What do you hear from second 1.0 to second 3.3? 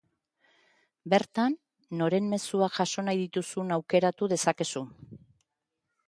Bertan, noren mezuak jaso nahi